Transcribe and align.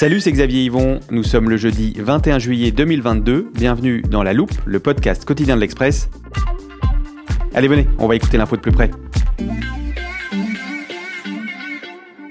Salut, 0.00 0.20
c'est 0.20 0.32
Xavier 0.32 0.64
Yvon. 0.64 0.98
Nous 1.10 1.22
sommes 1.22 1.50
le 1.50 1.58
jeudi 1.58 1.92
21 1.98 2.38
juillet 2.38 2.70
2022. 2.70 3.50
Bienvenue 3.52 4.00
dans 4.00 4.22
La 4.22 4.32
Loupe, 4.32 4.54
le 4.64 4.80
podcast 4.80 5.26
quotidien 5.26 5.56
de 5.56 5.60
l'Express. 5.60 6.08
Allez, 7.52 7.68
venez, 7.68 7.86
on 7.98 8.06
va 8.08 8.16
écouter 8.16 8.38
l'info 8.38 8.56
de 8.56 8.62
plus 8.62 8.72
près. 8.72 8.90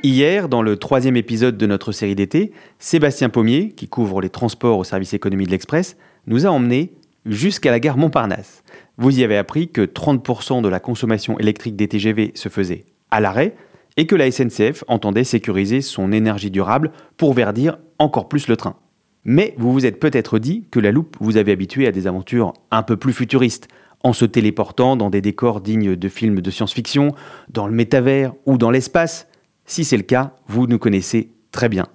Hier, 0.02 0.50
dans 0.50 0.64
le 0.64 0.78
troisième 0.78 1.16
épisode 1.16 1.58
de 1.58 1.68
notre 1.68 1.92
série 1.92 2.16
d'été, 2.16 2.54
Sébastien 2.80 3.30
Pommier, 3.30 3.70
qui 3.70 3.88
couvre 3.88 4.20
les 4.20 4.32
transports 4.32 4.80
au 4.80 4.84
service 4.84 5.14
économie 5.14 5.46
de 5.46 5.52
l'Express, 5.52 5.96
nous 6.26 6.48
a 6.48 6.50
emmenés 6.50 6.94
jusqu'à 7.28 7.70
la 7.70 7.80
gare 7.80 8.00
Montparnasse. 8.00 8.64
Vous 8.98 9.20
y 9.20 9.24
avez 9.24 9.38
appris 9.38 9.70
que 9.70 9.82
30% 9.82 10.64
de 10.64 10.70
la 10.70 10.80
consommation 10.80 11.38
électrique 11.38 11.76
des 11.76 11.88
TGV 11.88 12.32
se 12.34 12.50
faisait 12.50 12.86
à 13.12 13.20
l'arrêt 13.20 13.54
et 14.00 14.06
que 14.06 14.16
la 14.16 14.32
SNCF 14.32 14.86
entendait 14.88 15.26
sécuriser 15.26 15.82
son 15.82 16.14
énergie 16.14 16.52
durable 16.52 16.92
pour 17.18 17.34
verdir 17.34 17.80
encore 17.98 18.30
plus 18.30 18.48
le 18.48 18.56
train. 18.56 18.78
Mais 19.26 19.54
vous 19.58 19.74
vous 19.74 19.86
êtes 19.86 20.00
peut-être 20.00 20.40
dit 20.40 20.64
que 20.72 20.80
la 20.80 20.94
loupe 20.94 21.18
vous 21.20 21.36
avait 21.36 21.52
habitué 21.52 21.86
à 21.86 21.92
des 21.92 22.08
aventures 22.08 22.54
un 22.72 22.82
peu 22.82 22.96
plus 22.96 23.12
futuristes, 23.12 23.68
en 24.02 24.14
se 24.14 24.24
téléportant 24.24 24.96
dans 24.96 25.10
des 25.10 25.20
décors 25.20 25.60
dignes 25.60 25.98
de 25.98 26.08
films 26.08 26.40
de 26.40 26.50
science-fiction, 26.50 27.14
dans 27.50 27.68
le 27.68 27.74
métavers 27.74 28.34
ou 28.46 28.58
dans 28.58 28.72
l'espace. 28.72 29.28
Si 29.66 29.84
c'est 29.84 29.98
le 29.98 30.04
cas, 30.04 30.34
vous 30.48 30.66
nous 30.66 30.80
connaissez 30.80 31.32
très 31.52 31.68
bien. 31.68 31.88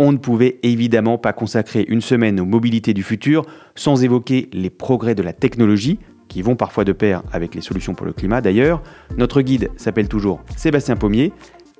On 0.00 0.10
ne 0.10 0.18
pouvait 0.18 0.58
évidemment 0.64 1.16
pas 1.16 1.32
consacrer 1.32 1.84
une 1.86 2.00
semaine 2.00 2.40
aux 2.40 2.44
mobilités 2.44 2.92
du 2.92 3.04
futur 3.04 3.46
sans 3.76 4.02
évoquer 4.02 4.50
les 4.52 4.70
progrès 4.70 5.14
de 5.14 5.22
la 5.22 5.32
technologie, 5.32 6.00
qui 6.32 6.40
vont 6.40 6.56
parfois 6.56 6.84
de 6.84 6.92
pair 6.92 7.22
avec 7.30 7.54
les 7.54 7.60
solutions 7.60 7.94
pour 7.94 8.06
le 8.06 8.14
climat 8.14 8.40
d'ailleurs. 8.40 8.82
Notre 9.18 9.42
guide 9.42 9.70
s'appelle 9.76 10.08
toujours 10.08 10.40
Sébastien 10.56 10.96
Pommier. 10.96 11.30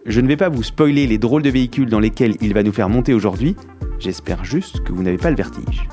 Je 0.05 0.21
ne 0.21 0.29
vais 0.29 0.37
pas 0.37 0.51
vous 0.51 0.63
spoiler 0.63 1.07
les 1.07 1.17
drôles 1.17 1.41
de 1.41 1.49
véhicules 1.49 1.89
dans 1.89 2.01
lesquels 2.01 2.37
il 2.43 2.53
va 2.53 2.63
nous 2.63 2.73
faire 2.73 2.91
monter 2.91 3.15
aujourd'hui. 3.15 3.57
J'espère 3.99 4.45
juste 4.45 4.85
que 4.85 4.93
vous 4.93 5.03
n'avez 5.03 5.17
pas 5.17 5.31
le 5.31 5.37
vertige. 5.37 5.89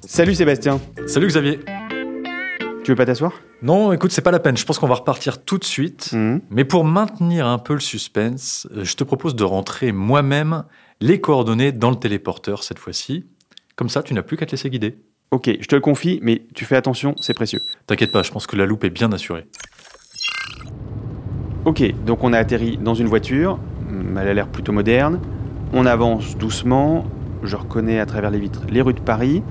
Salut 0.00 0.34
Sébastien. 0.34 0.80
Salut 1.06 1.28
Xavier. 1.28 1.60
Tu 2.82 2.90
veux 2.90 2.96
pas 2.96 3.06
t'asseoir? 3.06 3.34
Non, 3.62 3.92
écoute, 3.92 4.10
c'est 4.10 4.22
pas 4.22 4.32
la 4.32 4.40
peine. 4.40 4.56
Je 4.56 4.64
pense 4.64 4.80
qu'on 4.80 4.88
va 4.88 4.96
repartir 4.96 5.44
tout 5.44 5.58
de 5.58 5.64
suite. 5.64 6.10
Mhm. 6.12 6.40
Mais 6.50 6.64
pour 6.64 6.84
maintenir 6.84 7.46
un 7.46 7.58
peu 7.58 7.74
le 7.74 7.80
suspense, 7.80 8.66
euh, 8.72 8.82
je 8.82 8.96
te 8.96 9.04
propose 9.04 9.36
de 9.36 9.44
rentrer 9.44 9.92
moi-même 9.92 10.64
les 11.00 11.20
coordonnées 11.20 11.70
dans 11.70 11.90
le 11.90 11.96
téléporteur 11.96 12.64
cette 12.64 12.80
fois-ci. 12.80 13.26
Comme 13.76 13.88
ça, 13.88 14.02
tu 14.02 14.14
n'as 14.14 14.22
plus 14.22 14.36
qu'à 14.36 14.46
te 14.46 14.50
laisser 14.52 14.70
guider. 14.70 14.96
Ok, 15.30 15.50
je 15.60 15.66
te 15.66 15.74
le 15.74 15.80
confie, 15.80 16.18
mais 16.22 16.42
tu 16.54 16.64
fais 16.64 16.76
attention, 16.76 17.14
c'est 17.20 17.32
précieux. 17.34 17.62
T'inquiète 17.86 18.12
pas, 18.12 18.22
je 18.22 18.30
pense 18.30 18.46
que 18.46 18.54
la 18.56 18.66
loupe 18.66 18.84
est 18.84 18.90
bien 18.90 19.10
assurée. 19.12 19.46
Ok, 21.64 21.82
donc 22.04 22.22
on 22.24 22.32
a 22.32 22.38
atterri 22.38 22.76
dans 22.78 22.94
une 22.94 23.06
voiture, 23.06 23.58
Hum, 23.88 24.16
elle 24.20 24.28
a 24.28 24.34
l'air 24.34 24.48
plutôt 24.48 24.72
moderne. 24.72 25.20
On 25.72 25.86
avance 25.86 26.36
doucement, 26.36 27.04
je 27.42 27.56
reconnais 27.56 27.98
à 27.98 28.06
travers 28.06 28.30
les 28.30 28.38
vitres 28.38 28.62
les 28.70 28.80
rues 28.82 28.94
de 28.94 29.00
Paris. 29.00 29.42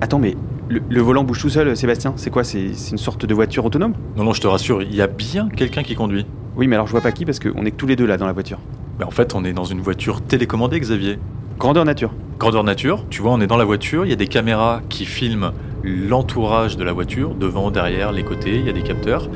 Attends, 0.00 0.18
mais 0.18 0.36
le, 0.68 0.80
le 0.88 1.00
volant 1.00 1.24
bouge 1.24 1.40
tout 1.40 1.48
seul, 1.50 1.76
Sébastien 1.76 2.14
C'est 2.16 2.30
quoi 2.30 2.44
C'est 2.44 2.66
une 2.90 2.98
sorte 2.98 3.26
de 3.26 3.34
voiture 3.34 3.64
autonome? 3.64 3.94
Non, 4.16 4.24
non, 4.24 4.32
je 4.32 4.40
te 4.40 4.46
rassure, 4.46 4.82
il 4.82 4.94
y 4.94 5.02
a 5.02 5.06
bien 5.06 5.48
quelqu'un 5.48 5.82
qui 5.82 5.94
conduit. 5.94 6.26
Oui, 6.56 6.66
mais 6.66 6.76
alors 6.76 6.86
je 6.86 6.92
vois 6.92 7.00
pas 7.00 7.12
qui 7.12 7.24
parce 7.24 7.38
qu'on 7.38 7.64
est 7.64 7.70
que 7.70 7.76
tous 7.76 7.86
les 7.86 7.96
deux 7.96 8.06
là 8.06 8.16
dans 8.16 8.26
la 8.26 8.32
voiture. 8.32 8.58
Mais 8.98 9.04
en 9.04 9.10
fait, 9.10 9.34
on 9.34 9.44
est 9.44 9.52
dans 9.52 9.64
une 9.64 9.80
voiture 9.80 10.20
télécommandée, 10.20 10.78
Xavier. 10.80 11.18
Grandeur 11.58 11.84
nature. 11.84 12.12
Grandeur 12.42 12.64
nature, 12.64 13.04
tu 13.08 13.22
vois, 13.22 13.30
on 13.30 13.40
est 13.40 13.46
dans 13.46 13.56
la 13.56 13.64
voiture, 13.64 14.04
il 14.04 14.08
y 14.08 14.12
a 14.12 14.16
des 14.16 14.26
caméras 14.26 14.80
qui 14.88 15.04
filment 15.04 15.52
l'entourage 15.84 16.76
de 16.76 16.82
la 16.82 16.92
voiture, 16.92 17.36
devant, 17.36 17.70
derrière, 17.70 18.10
les 18.10 18.24
côtés, 18.24 18.56
il 18.56 18.66
y 18.66 18.68
a 18.68 18.72
des 18.72 18.82
capteurs. 18.82 19.28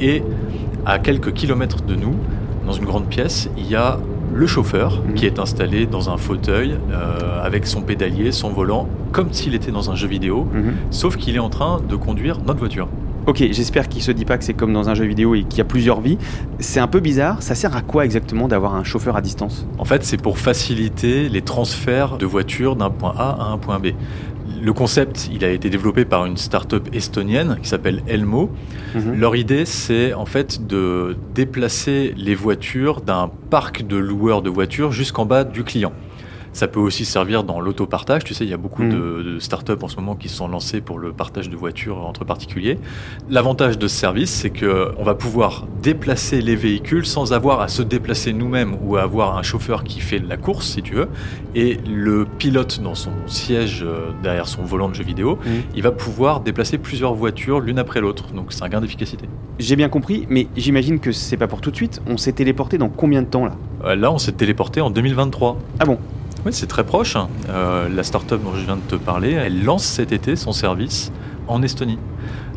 Et 0.00 0.24
à 0.84 0.98
quelques 0.98 1.32
kilomètres 1.32 1.82
de 1.82 1.94
nous, 1.94 2.16
dans 2.66 2.72
une 2.72 2.84
grande 2.84 3.06
pièce, 3.06 3.48
il 3.56 3.70
y 3.70 3.76
a 3.76 4.00
le 4.34 4.46
chauffeur 4.48 5.00
Mhm. 5.06 5.14
qui 5.14 5.26
est 5.26 5.38
installé 5.38 5.86
dans 5.86 6.10
un 6.10 6.16
fauteuil 6.16 6.74
euh, 6.90 7.40
avec 7.44 7.64
son 7.64 7.80
pédalier, 7.80 8.32
son 8.32 8.50
volant, 8.50 8.88
comme 9.12 9.32
s'il 9.32 9.54
était 9.54 9.70
dans 9.70 9.92
un 9.92 9.94
jeu 9.94 10.08
vidéo, 10.08 10.48
Mhm. 10.52 10.72
sauf 10.90 11.16
qu'il 11.16 11.36
est 11.36 11.38
en 11.38 11.50
train 11.50 11.80
de 11.88 11.94
conduire 11.94 12.38
notre 12.44 12.58
voiture. 12.58 12.88
Ok, 13.28 13.44
j'espère 13.50 13.90
qu'il 13.90 14.02
se 14.02 14.10
dit 14.10 14.24
pas 14.24 14.38
que 14.38 14.44
c'est 14.44 14.54
comme 14.54 14.72
dans 14.72 14.88
un 14.88 14.94
jeu 14.94 15.04
vidéo 15.04 15.34
et 15.34 15.42
qu'il 15.42 15.58
y 15.58 15.60
a 15.60 15.64
plusieurs 15.64 16.00
vies. 16.00 16.16
C'est 16.60 16.80
un 16.80 16.86
peu 16.86 16.98
bizarre, 16.98 17.42
ça 17.42 17.54
sert 17.54 17.76
à 17.76 17.82
quoi 17.82 18.06
exactement 18.06 18.48
d'avoir 18.48 18.74
un 18.74 18.84
chauffeur 18.84 19.16
à 19.16 19.20
distance? 19.20 19.66
En 19.76 19.84
fait, 19.84 20.02
c'est 20.02 20.16
pour 20.16 20.38
faciliter 20.38 21.28
les 21.28 21.42
transferts 21.42 22.16
de 22.16 22.24
voitures 22.24 22.74
d'un 22.74 22.88
point 22.88 23.12
A 23.18 23.36
à 23.38 23.44
un 23.52 23.58
point 23.58 23.80
B. 23.80 23.88
Le 24.62 24.72
concept, 24.72 25.28
il 25.30 25.44
a 25.44 25.50
été 25.50 25.68
développé 25.68 26.06
par 26.06 26.24
une 26.24 26.38
start-up 26.38 26.88
estonienne 26.94 27.58
qui 27.62 27.68
s'appelle 27.68 28.02
Elmo. 28.08 28.48
Mhm. 28.94 29.20
Leur 29.20 29.36
idée, 29.36 29.66
c'est 29.66 30.14
en 30.14 30.24
fait 30.24 30.66
de 30.66 31.14
déplacer 31.34 32.14
les 32.16 32.34
voitures 32.34 33.02
d'un 33.02 33.30
parc 33.50 33.86
de 33.86 33.98
loueurs 33.98 34.40
de 34.40 34.48
voitures 34.48 34.90
jusqu'en 34.90 35.26
bas 35.26 35.44
du 35.44 35.64
client. 35.64 35.92
Ça 36.52 36.68
peut 36.68 36.80
aussi 36.80 37.04
servir 37.04 37.44
dans 37.44 37.60
l'autopartage. 37.60 38.24
Tu 38.24 38.34
sais, 38.34 38.44
il 38.44 38.50
y 38.50 38.54
a 38.54 38.56
beaucoup 38.56 38.82
Mhm. 38.82 38.90
de, 38.90 39.22
de 39.34 39.38
startups 39.38 39.72
en 39.82 39.88
ce 39.88 39.96
moment 39.96 40.14
qui 40.16 40.28
se 40.28 40.36
sont 40.36 40.48
lancées 40.48 40.80
pour 40.80 40.98
le 40.98 41.12
partage 41.12 41.48
de 41.50 41.56
voitures 41.56 41.98
entre 42.06 42.24
particuliers. 42.24 42.78
L'avantage 43.30 43.78
de 43.78 43.88
ce 43.88 43.96
service, 43.96 44.30
c'est 44.30 44.50
que 44.50 44.92
on 44.98 45.02
va 45.04 45.14
pouvoir 45.14 45.66
déplacer 45.82 46.40
les 46.40 46.56
véhicules 46.56 47.06
sans 47.06 47.32
avoir 47.32 47.60
à 47.60 47.68
se 47.68 47.82
déplacer 47.82 48.32
nous-mêmes 48.32 48.76
ou 48.82 48.96
à 48.96 49.02
avoir 49.02 49.36
un 49.36 49.42
chauffeur 49.42 49.84
qui 49.84 50.00
fait 50.00 50.18
la 50.18 50.36
course, 50.36 50.66
si 50.68 50.82
tu 50.82 50.94
veux. 50.94 51.08
Et 51.54 51.78
le 51.88 52.24
pilote, 52.38 52.80
dans 52.82 52.94
son 52.94 53.10
siège 53.26 53.82
euh, 53.86 54.10
derrière 54.22 54.48
son 54.48 54.62
volant 54.62 54.88
de 54.88 54.94
jeu 54.94 55.04
vidéo, 55.04 55.38
Mhm. 55.44 55.52
il 55.74 55.82
va 55.82 55.90
pouvoir 55.92 56.40
déplacer 56.40 56.78
plusieurs 56.78 57.14
voitures 57.14 57.60
l'une 57.60 57.78
après 57.78 58.00
l'autre. 58.00 58.32
Donc 58.32 58.52
c'est 58.52 58.62
un 58.62 58.68
gain 58.68 58.80
d'efficacité. 58.80 59.26
J'ai 59.58 59.76
bien 59.76 59.88
compris, 59.88 60.26
mais 60.30 60.46
j'imagine 60.56 61.00
que 61.00 61.12
c'est 61.12 61.36
pas 61.36 61.46
pour 61.48 61.60
tout 61.60 61.70
de 61.70 61.76
suite. 61.76 62.00
On 62.06 62.16
s'est 62.16 62.32
téléporté 62.32 62.78
dans 62.78 62.88
combien 62.88 63.22
de 63.22 63.26
temps 63.26 63.44
là? 63.44 63.52
Euh, 63.84 63.94
Là, 63.96 64.12
on 64.12 64.18
s'est 64.18 64.32
téléporté 64.32 64.80
en 64.80 64.90
2023. 64.90 65.58
Ah 65.80 65.84
bon? 65.84 65.98
Oui, 66.48 66.54
c'est 66.54 66.66
très 66.66 66.84
proche. 66.84 67.14
hein. 67.14 67.28
Euh, 67.50 67.90
la 67.94 68.02
start-up 68.02 68.42
dont 68.42 68.54
je 68.54 68.64
viens 68.64 68.76
de 68.76 68.80
te 68.80 68.94
parler, 68.94 69.32
elle 69.32 69.64
lance 69.64 69.84
cet 69.84 70.12
été 70.12 70.34
son 70.34 70.52
service 70.52 71.12
en 71.46 71.62
Estonie. 71.62 71.98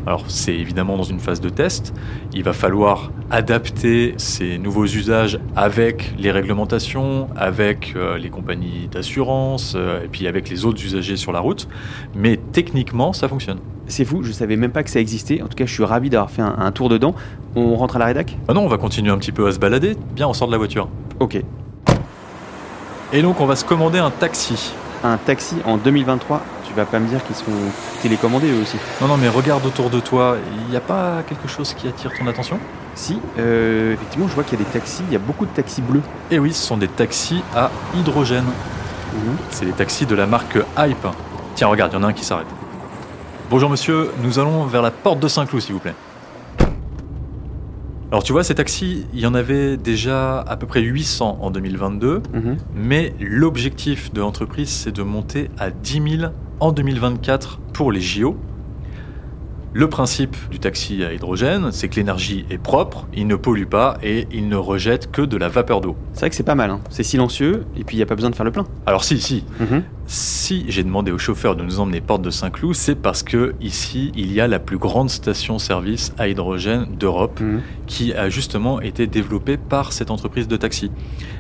Alors, 0.07 0.23
c'est 0.29 0.55
évidemment 0.55 0.95
dans 0.95 1.03
une 1.03 1.19
phase 1.19 1.41
de 1.41 1.49
test. 1.49 1.93
Il 2.33 2.43
va 2.43 2.53
falloir 2.53 3.11
adapter 3.29 4.13
ces 4.15 4.57
nouveaux 4.57 4.85
usages 4.85 5.41
avec 5.57 6.13
les 6.17 6.31
réglementations, 6.31 7.27
avec 7.35 7.91
euh, 7.97 8.17
les 8.17 8.29
compagnies 8.29 8.88
d'assurance, 8.89 9.73
euh, 9.75 10.05
et 10.05 10.07
puis 10.07 10.25
avec 10.25 10.47
les 10.47 10.63
autres 10.63 10.81
usagers 10.81 11.17
sur 11.17 11.33
la 11.33 11.41
route. 11.41 11.67
Mais 12.15 12.39
techniquement, 12.53 13.11
ça 13.11 13.27
fonctionne. 13.27 13.59
C'est 13.87 14.05
fou, 14.05 14.23
je 14.23 14.31
savais 14.31 14.55
même 14.55 14.71
pas 14.71 14.83
que 14.83 14.89
ça 14.89 15.01
existait. 15.01 15.41
En 15.41 15.47
tout 15.49 15.57
cas, 15.57 15.65
je 15.65 15.73
suis 15.73 15.83
ravi 15.83 16.09
d'avoir 16.09 16.31
fait 16.31 16.41
un, 16.41 16.55
un 16.59 16.71
tour 16.71 16.87
dedans. 16.87 17.13
On 17.57 17.75
rentre 17.75 17.97
à 17.97 17.99
la 17.99 18.05
rédac? 18.05 18.37
Ah 18.47 18.53
non, 18.53 18.61
on 18.63 18.69
va 18.69 18.77
continuer 18.77 19.11
un 19.11 19.17
petit 19.17 19.33
peu 19.33 19.47
à 19.47 19.51
se 19.51 19.59
balader. 19.59 19.97
Bien, 20.15 20.29
on 20.29 20.33
sort 20.33 20.47
de 20.47 20.53
la 20.53 20.59
voiture. 20.59 20.87
Ok. 21.19 21.41
Et 23.13 23.21
donc, 23.21 23.41
on 23.41 23.45
va 23.45 23.57
se 23.57 23.65
commander 23.65 23.99
un 23.99 24.09
taxi. 24.09 24.71
Un 25.03 25.17
taxi 25.17 25.55
en 25.65 25.77
2023, 25.77 26.41
tu 26.65 26.73
vas 26.73 26.85
pas 26.85 26.99
me 26.99 27.07
dire 27.07 27.21
qu'ils 27.25 27.35
sont 27.35 27.51
télécommandés 28.01 28.51
eux 28.51 28.61
aussi. 28.61 28.77
Non, 29.01 29.07
non, 29.07 29.17
mais 29.17 29.27
regarde 29.27 29.65
autour 29.65 29.89
de 29.89 29.99
toi. 29.99 30.37
Il 30.63 30.69
n'y 30.69 30.77
a 30.77 30.81
pas 30.81 31.23
quelque 31.27 31.47
chose 31.47 31.73
qui 31.73 31.89
attire 31.89 32.11
ton 32.17 32.25
attention? 32.27 32.57
Si, 32.95 33.19
euh, 33.37 33.93
effectivement, 33.93 34.27
je 34.29 34.33
vois 34.33 34.45
qu'il 34.45 34.59
y 34.59 34.61
a 34.61 34.65
des 34.65 34.71
taxis, 34.71 35.03
il 35.07 35.13
y 35.13 35.15
a 35.15 35.19
beaucoup 35.19 35.45
de 35.45 35.51
taxis 35.51 35.81
bleus. 35.81 36.01
Eh 36.29 36.39
oui, 36.39 36.53
ce 36.53 36.65
sont 36.65 36.77
des 36.77 36.87
taxis 36.87 37.43
à 37.53 37.69
hydrogène. 37.95 38.45
Mhm. 38.45 39.37
C'est 39.49 39.65
des 39.65 39.71
taxis 39.73 40.05
de 40.05 40.15
la 40.15 40.25
marque 40.25 40.57
Hype. 40.77 41.07
Tiens, 41.55 41.67
regarde, 41.67 41.91
il 41.91 41.95
y 41.95 41.99
en 41.99 42.03
a 42.03 42.07
un 42.07 42.13
qui 42.13 42.23
s'arrête. 42.23 42.47
Bonjour 43.49 43.69
monsieur, 43.69 44.11
nous 44.23 44.39
allons 44.39 44.63
vers 44.65 44.81
la 44.81 44.91
porte 44.91 45.19
de 45.19 45.27
Saint-Cloud, 45.27 45.61
s'il 45.61 45.73
vous 45.73 45.79
plaît. 45.79 45.95
Alors 48.11 48.23
tu 48.23 48.33
vois, 48.33 48.43
ces 48.43 48.55
taxis, 48.55 49.05
il 49.13 49.21
y 49.21 49.25
en 49.25 49.33
avait 49.33 49.77
déjà 49.77 50.39
à 50.41 50.57
peu 50.57 50.67
près 50.67 50.81
800 50.81 51.37
en 51.41 51.49
2022, 51.49 52.21
Mhm. 52.33 52.57
mais 52.75 53.13
l'objectif 53.21 54.11
de 54.13 54.19
l'entreprise, 54.19 54.67
c'est 54.69 54.91
de 54.91 55.01
monter 55.01 55.49
à 55.57 55.71
10 55.71 56.17
000 56.19 56.31
en 56.59 56.71
2024 56.73 57.59
pour 57.73 57.91
les 57.91 58.01
JO. 58.01 58.35
Le 59.73 59.88
principe 59.88 60.35
du 60.50 60.59
taxi 60.59 61.01
à 61.06 61.13
hydrogène, 61.13 61.71
c'est 61.71 61.88
que 61.88 61.95
l'énergie 61.95 62.45
est 62.50 62.57
propre, 62.57 63.07
il 63.13 63.25
ne 63.25 63.35
pollue 63.38 63.65
pas 63.65 63.97
et 64.03 64.27
il 64.33 64.50
ne 64.50 64.57
rejette 64.57 65.12
que 65.12 65.21
de 65.21 65.38
la 65.38 65.47
vapeur 65.47 65.79
d'eau. 65.79 65.95
C'est 66.12 66.19
vrai 66.21 66.29
que 66.29 66.35
c'est 66.35 66.44
pas 66.44 66.56
mal, 66.56 66.69
hein. 66.71 66.81
c'est 66.89 67.03
silencieux 67.03 67.63
et 67.77 67.85
puis 67.85 67.95
il 67.95 68.00
n'y 68.00 68.03
a 68.03 68.06
pas 68.06 68.15
besoin 68.15 68.29
de 68.29 68.35
faire 68.35 68.44
le 68.45 68.51
plein. 68.51 68.65
Alors 68.85 69.03
si, 69.06 69.19
si, 69.21 69.45
Mhm. 69.62 69.83
Si 70.07 70.65
j'ai 70.68 70.83
demandé 70.83 71.13
au 71.13 71.18
chauffeur 71.18 71.56
de 71.56 71.63
nous 71.63 71.79
emmener 71.79 72.01
porte 72.01 72.21
de 72.21 72.31
Saint-Cloud, 72.31 72.75
c'est 72.75 72.95
parce 72.95 73.23
que 73.23 73.56
ici, 73.62 74.12
il 74.13 74.33
y 74.33 74.41
a 74.41 74.47
la 74.50 74.59
plus 74.59 74.77
grande 74.77 75.09
station-service 75.09 76.13
à 76.18 76.27
hydrogène 76.27 76.88
d'Europe 77.00 77.39
Mhm. 77.39 77.62
qui 77.88 78.12
a 78.13 78.29
justement 78.29 78.81
été 78.81 79.07
développée 79.07 79.56
par 79.56 79.94
cette 79.94 80.12
entreprise 80.12 80.50
de 80.50 80.57
taxi. 80.57 80.91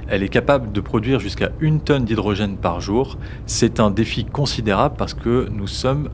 Elle 0.07 0.23
est 0.23 0.29
capable 0.29 0.71
de 0.71 0.79
produire 0.79 1.19
jusqu'à 1.19 1.49
une 1.59 1.81
tonne 1.81 2.05
d'hydrogène 2.05 2.55
par 2.55 2.79
jour. 2.79 3.17
C'est 3.45 3.81
un 3.81 3.91
défi 3.91 4.23
considérable 4.23 4.95
parce 4.97 5.13
que 5.15 5.49
nous 5.51 5.67
sommes 5.67 6.07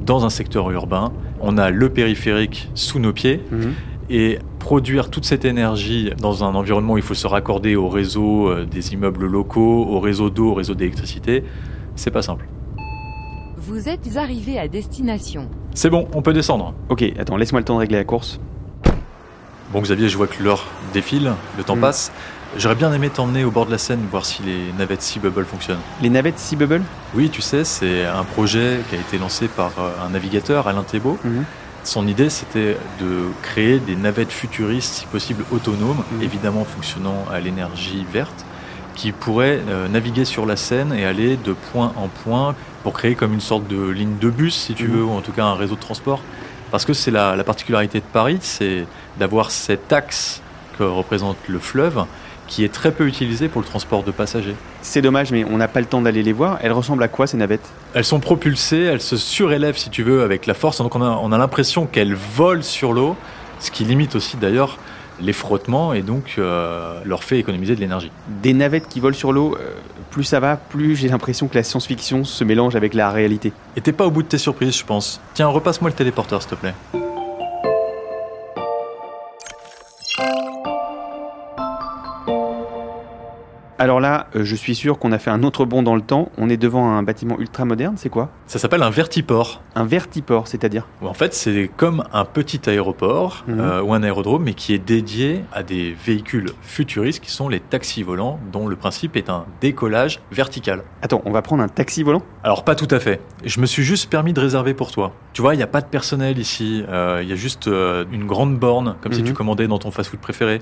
dans 0.00 0.24
un 0.24 0.30
secteur 0.30 0.70
urbain. 0.70 1.12
On 1.40 1.58
a 1.58 1.70
le 1.70 1.88
périphérique 1.88 2.70
sous 2.74 2.98
nos 2.98 3.12
pieds 3.12 3.42
Mhm. 3.50 3.72
et 4.10 4.38
produire 4.58 5.10
toute 5.10 5.24
cette 5.24 5.44
énergie 5.44 6.10
dans 6.20 6.42
un 6.44 6.54
environnement 6.54 6.94
où 6.94 6.98
il 6.98 7.02
faut 7.02 7.14
se 7.14 7.26
raccorder 7.26 7.76
au 7.76 7.88
réseau 7.88 8.48
euh, 8.48 8.64
des 8.64 8.92
immeubles 8.94 9.26
locaux, 9.26 9.86
au 9.86 10.00
réseau 10.00 10.30
d'eau, 10.30 10.50
au 10.50 10.54
réseau 10.54 10.74
d'électricité, 10.74 11.44
c'est 11.96 12.10
pas 12.10 12.22
simple. 12.22 12.46
Vous 13.56 13.88
êtes 13.88 14.16
arrivé 14.16 14.58
à 14.58 14.68
destination. 14.68 15.48
C'est 15.74 15.90
bon, 15.90 16.06
on 16.14 16.22
peut 16.22 16.32
descendre. 16.32 16.74
Ok, 16.88 17.02
attends, 17.18 17.36
laisse-moi 17.36 17.60
le 17.60 17.64
temps 17.64 17.74
de 17.74 17.80
régler 17.80 17.98
la 17.98 18.04
course. 18.04 18.40
Bon 19.72 19.80
Xavier, 19.80 20.08
je 20.08 20.16
vois 20.16 20.26
que 20.26 20.42
l'heure 20.42 20.64
défile, 20.92 21.32
le 21.58 21.64
temps 21.64 21.76
Mm. 21.76 21.80
passe. 21.80 22.12
J'aurais 22.56 22.76
bien 22.76 22.92
aimé 22.92 23.10
t'emmener 23.10 23.44
au 23.44 23.50
bord 23.50 23.66
de 23.66 23.72
la 23.72 23.78
Seine 23.78 24.00
voir 24.10 24.24
si 24.24 24.42
les 24.42 24.72
navettes 24.78 25.02
Sea 25.02 25.18
Bubble 25.18 25.44
fonctionnent. 25.44 25.80
Les 26.00 26.10
navettes 26.10 26.38
Sea 26.38 26.54
Bubble 26.56 26.82
Oui, 27.14 27.28
tu 27.30 27.42
sais, 27.42 27.64
c'est 27.64 28.04
un 28.04 28.22
projet 28.22 28.78
qui 28.88 28.94
a 28.96 28.98
été 28.98 29.18
lancé 29.18 29.48
par 29.48 29.72
euh, 29.80 29.90
un 30.06 30.10
navigateur, 30.10 30.68
Alain 30.68 30.84
Thébault. 30.84 31.18
Mhm. 31.24 31.44
Son 31.82 32.06
idée, 32.06 32.30
c'était 32.30 32.76
de 33.00 33.24
créer 33.42 33.78
des 33.80 33.96
navettes 33.96 34.30
futuristes, 34.32 34.94
si 34.94 35.06
possible 35.06 35.44
autonomes, 35.50 36.04
Mhm. 36.12 36.22
évidemment 36.22 36.64
fonctionnant 36.64 37.24
à 37.32 37.40
l'énergie 37.40 38.06
verte, 38.12 38.44
qui 38.94 39.10
pourraient 39.10 39.60
euh, 39.68 39.88
naviguer 39.88 40.24
sur 40.24 40.46
la 40.46 40.54
Seine 40.56 40.92
et 40.92 41.04
aller 41.04 41.36
de 41.36 41.52
point 41.72 41.92
en 41.96 42.06
point 42.08 42.54
pour 42.84 42.92
créer 42.92 43.16
comme 43.16 43.32
une 43.34 43.40
sorte 43.40 43.66
de 43.66 43.88
ligne 43.88 44.16
de 44.20 44.30
bus, 44.30 44.54
si 44.54 44.74
tu 44.74 44.84
Mhm. 44.86 44.94
veux, 44.96 45.04
ou 45.04 45.10
en 45.10 45.20
tout 45.22 45.32
cas 45.32 45.44
un 45.44 45.54
réseau 45.56 45.74
de 45.74 45.80
transport. 45.80 46.20
Parce 46.70 46.84
que 46.84 46.92
c'est 46.92 47.10
la, 47.10 47.34
la 47.34 47.42
particularité 47.44 47.98
de 47.98 48.04
Paris, 48.12 48.38
c'est 48.40 48.86
d'avoir 49.18 49.50
cet 49.50 49.92
axe 49.92 50.40
que 50.78 50.84
représente 50.84 51.36
le 51.48 51.58
fleuve, 51.58 52.04
qui 52.46 52.64
est 52.64 52.72
très 52.72 52.92
peu 52.92 53.06
utilisé 53.06 53.48
pour 53.48 53.60
le 53.60 53.66
transport 53.66 54.02
de 54.02 54.10
passagers. 54.10 54.54
C'est 54.82 55.02
dommage, 55.02 55.32
mais 55.32 55.44
on 55.44 55.56
n'a 55.56 55.68
pas 55.68 55.80
le 55.80 55.86
temps 55.86 56.02
d'aller 56.02 56.22
les 56.22 56.32
voir. 56.32 56.58
Elles 56.62 56.72
ressemblent 56.72 57.02
à 57.02 57.08
quoi 57.08 57.26
ces 57.26 57.36
navettes? 57.36 57.68
Elles 57.94 58.04
sont 58.04 58.20
propulsées, 58.20 58.82
elles 58.82 59.00
se 59.00 59.16
surélèvent 59.16 59.78
si 59.78 59.90
tu 59.90 60.02
veux 60.02 60.22
avec 60.22 60.46
la 60.46 60.54
force, 60.54 60.78
donc 60.78 60.94
on 60.94 61.02
a, 61.02 61.18
on 61.22 61.32
a 61.32 61.38
l'impression 61.38 61.86
qu'elles 61.86 62.14
volent 62.14 62.62
sur 62.62 62.92
l'eau, 62.92 63.16
ce 63.60 63.70
qui 63.70 63.84
limite 63.84 64.14
aussi 64.16 64.36
d'ailleurs 64.36 64.78
les 65.20 65.32
frottements 65.32 65.92
et 65.92 66.02
donc 66.02 66.34
euh, 66.38 67.00
leur 67.04 67.24
fait 67.24 67.38
économiser 67.38 67.74
de 67.74 67.80
l'énergie. 67.80 68.10
Des 68.42 68.52
navettes 68.52 68.88
qui 68.88 69.00
volent 69.00 69.16
sur 69.16 69.32
l'eau, 69.32 69.56
euh, 69.60 69.74
plus 70.10 70.24
ça 70.24 70.40
va, 70.40 70.56
plus 70.56 70.96
j'ai 70.96 71.08
l'impression 71.08 71.48
que 71.48 71.54
la 71.54 71.62
science-fiction 71.62 72.24
se 72.24 72.44
mélange 72.44 72.76
avec 72.76 72.94
la 72.94 73.10
réalité. 73.10 73.52
Et 73.76 73.80
t'es 73.80 73.92
pas 73.92 74.06
au 74.06 74.10
bout 74.10 74.22
de 74.22 74.28
tes 74.28 74.38
surprises, 74.38 74.76
je 74.76 74.84
pense. 74.84 75.20
Tiens, 75.34 75.48
repasse-moi 75.48 75.90
le 75.90 75.96
téléporteur, 75.96 76.42
s'il 76.42 76.50
te 76.50 76.56
plaît. 76.56 76.74
Alors 83.76 83.98
là, 83.98 84.28
euh, 84.36 84.44
je 84.44 84.54
suis 84.54 84.76
sûr 84.76 85.00
qu'on 85.00 85.10
a 85.10 85.18
fait 85.18 85.30
un 85.30 85.42
autre 85.42 85.64
bond 85.64 85.82
dans 85.82 85.96
le 85.96 86.00
temps. 86.00 86.30
On 86.38 86.48
est 86.48 86.56
devant 86.56 86.90
un 86.90 87.02
bâtiment 87.02 87.36
ultra 87.40 87.64
moderne, 87.64 87.94
c'est 87.96 88.08
quoi? 88.08 88.30
Ça 88.46 88.60
s'appelle 88.60 88.84
un 88.84 88.90
vertiport. 88.90 89.62
Un 89.74 89.84
vertiport, 89.84 90.46
c'est-à-dire? 90.46 90.86
En 91.02 91.12
fait, 91.12 91.34
c'est 91.34 91.68
comme 91.76 92.04
un 92.12 92.24
petit 92.24 92.70
aéroport 92.70 93.42
Mhm. 93.48 93.58
euh, 93.60 93.82
ou 93.82 93.92
un 93.92 94.04
aérodrome, 94.04 94.44
mais 94.44 94.54
qui 94.54 94.74
est 94.74 94.78
dédié 94.78 95.44
à 95.52 95.64
des 95.64 95.92
véhicules 96.06 96.50
futuristes 96.62 97.20
qui 97.20 97.32
sont 97.32 97.48
les 97.48 97.58
taxis 97.58 98.04
volants, 98.04 98.38
dont 98.52 98.68
le 98.68 98.76
principe 98.76 99.16
est 99.16 99.28
un 99.28 99.44
décollage 99.60 100.20
vertical. 100.30 100.84
Attends, 101.02 101.22
on 101.24 101.32
va 101.32 101.42
prendre 101.42 101.62
un 101.64 101.68
taxi 101.68 102.04
volant? 102.04 102.22
Alors 102.44 102.62
pas 102.64 102.76
tout 102.76 102.88
à 102.92 103.00
fait. 103.00 103.20
Je 103.44 103.58
me 103.60 103.66
suis 103.66 103.82
juste 103.82 104.08
permis 104.08 104.32
de 104.32 104.40
réserver 104.40 104.74
pour 104.74 104.92
toi. 104.92 105.12
Tu 105.32 105.42
vois, 105.42 105.54
il 105.54 105.56
n'y 105.56 105.64
a 105.64 105.68
pas 105.68 105.80
de 105.80 105.86
personnel 105.86 106.38
ici. 106.38 106.84
Euh, 106.88 107.20
Il 107.24 107.28
y 107.28 107.32
a 107.32 107.36
juste 107.36 107.66
une 107.66 108.26
grande 108.26 108.56
borne, 108.58 108.96
comme 109.00 109.12
si 109.12 109.22
Mhm. 109.22 109.26
tu 109.28 109.32
commandais 109.32 109.66
dans 109.66 109.78
ton 109.78 109.90
fast-food 109.90 110.20
préféré. 110.20 110.60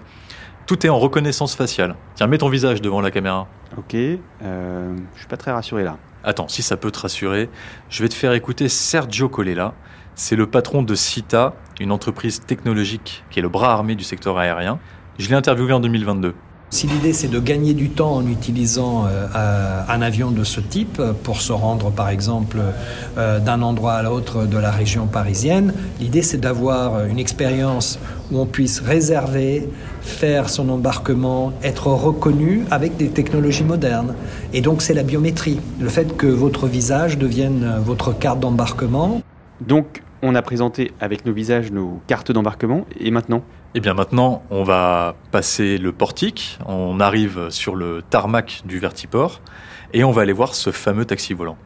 Tout 0.66 0.86
est 0.86 0.88
en 0.88 0.98
reconnaissance 0.98 1.54
faciale. 1.54 1.96
Tiens, 2.14 2.26
mets 2.26 2.38
ton 2.38 2.48
visage 2.48 2.80
devant 2.80 3.00
la 3.00 3.10
caméra. 3.10 3.48
Ok, 3.76 3.94
euh, 3.94 4.96
je 5.14 5.18
suis 5.18 5.28
pas 5.28 5.36
très 5.36 5.50
rassuré 5.50 5.82
là. 5.82 5.96
Attends, 6.24 6.46
si 6.46 6.62
ça 6.62 6.76
peut 6.76 6.90
te 6.90 7.00
rassurer, 7.00 7.48
je 7.88 8.02
vais 8.02 8.08
te 8.08 8.14
faire 8.14 8.32
écouter 8.32 8.68
Sergio 8.68 9.28
Colella. 9.28 9.74
C'est 10.14 10.36
le 10.36 10.46
patron 10.46 10.82
de 10.82 10.94
CITA, 10.94 11.54
une 11.80 11.90
entreprise 11.90 12.40
technologique 12.40 13.24
qui 13.30 13.38
est 13.38 13.42
le 13.42 13.48
bras 13.48 13.72
armé 13.72 13.94
du 13.94 14.04
secteur 14.04 14.38
aérien. 14.38 14.78
Je 15.18 15.28
l'ai 15.28 15.34
interviewé 15.34 15.72
en 15.72 15.80
2022. 15.80 16.34
Si 16.72 16.86
l'idée 16.86 17.12
c'est 17.12 17.28
de 17.28 17.38
gagner 17.38 17.74
du 17.74 17.90
temps 17.90 18.14
en 18.14 18.26
utilisant 18.26 19.04
euh, 19.04 19.26
euh, 19.36 19.82
un 19.86 20.00
avion 20.00 20.30
de 20.30 20.42
ce 20.42 20.58
type 20.58 21.02
pour 21.22 21.42
se 21.42 21.52
rendre 21.52 21.90
par 21.90 22.08
exemple 22.08 22.56
euh, 23.18 23.40
d'un 23.40 23.60
endroit 23.60 23.92
à 23.92 24.02
l'autre 24.02 24.46
de 24.46 24.56
la 24.56 24.70
région 24.70 25.06
parisienne, 25.06 25.74
l'idée 26.00 26.22
c'est 26.22 26.38
d'avoir 26.38 27.04
une 27.04 27.18
expérience 27.18 27.98
où 28.30 28.38
on 28.38 28.46
puisse 28.46 28.80
réserver, 28.80 29.68
faire 30.00 30.48
son 30.48 30.70
embarquement, 30.70 31.52
être 31.62 31.88
reconnu 31.88 32.64
avec 32.70 32.96
des 32.96 33.10
technologies 33.10 33.64
modernes. 33.64 34.14
Et 34.54 34.62
donc 34.62 34.80
c'est 34.80 34.94
la 34.94 35.02
biométrie, 35.02 35.60
le 35.78 35.90
fait 35.90 36.16
que 36.16 36.26
votre 36.26 36.68
visage 36.68 37.18
devienne 37.18 37.70
votre 37.84 38.18
carte 38.18 38.40
d'embarquement. 38.40 39.20
Donc, 39.60 40.02
on 40.22 40.34
a 40.34 40.40
présenté 40.40 40.92
avec 41.00 41.26
nos 41.26 41.34
visages 41.34 41.70
nos 41.70 42.00
cartes 42.06 42.32
d'embarquement, 42.32 42.86
et 42.98 43.10
maintenant 43.10 43.42
Eh 43.74 43.80
bien 43.80 43.94
maintenant, 43.94 44.42
on 44.50 44.64
va 44.64 45.14
passer 45.30 45.78
le 45.78 45.92
portique, 45.92 46.58
on 46.66 47.00
arrive 47.00 47.48
sur 47.48 47.74
le 47.74 48.02
tarmac 48.08 48.62
du 48.66 48.78
Vertiport 48.78 49.40
et 49.94 50.04
on 50.04 50.10
va 50.10 50.22
aller 50.22 50.32
voir 50.34 50.54
ce 50.54 50.70
fameux 50.70 51.06
taxi 51.06 51.32
volant. 51.32 51.56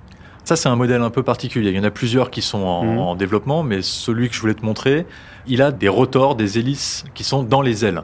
Ça, 0.45 0.55
c'est 0.55 0.69
un 0.69 0.77
modèle 0.77 1.03
un 1.03 1.11
peu 1.11 1.25
particulier. 1.25 1.71
Il 1.71 1.77
y 1.77 1.81
en 1.81 1.85
a 1.85 1.91
plusieurs 1.91 2.31
qui 2.31 2.43
sont 2.43 2.63
en, 2.63 2.85
Mhm. 2.85 2.99
en 2.99 3.15
développement, 3.17 3.65
mais 3.65 3.83
celui 3.83 4.29
que 4.29 4.37
je 4.37 4.41
voulais 4.41 4.55
te 4.55 4.65
montrer, 4.65 5.05
il 5.49 5.61
a 5.61 5.73
des 5.73 5.89
rotors, 5.89 6.37
des 6.37 6.59
hélices 6.61 7.05
qui 7.15 7.25
sont 7.25 7.43
dans 7.43 7.63
les 7.63 7.85
ailes. 7.85 8.03